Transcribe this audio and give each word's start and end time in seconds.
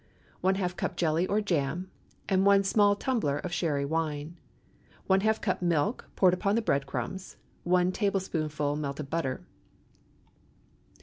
½ 0.43 0.77
cup 0.77 0.95
jelly 0.97 1.27
or 1.27 1.41
jam, 1.41 1.91
and 2.27 2.43
one 2.43 2.63
small 2.63 2.95
tumbler 2.95 3.37
of 3.37 3.53
Sherry 3.53 3.85
wine. 3.85 4.35
½ 5.07 5.41
cup 5.41 5.61
milk 5.61 6.09
poured 6.15 6.33
upon 6.33 6.55
the 6.55 6.61
bread 6.63 6.87
crumbs. 6.87 7.37
1 7.65 7.91
tablespoonful 7.91 8.75
melted 8.77 9.11
butter. 9.11 9.45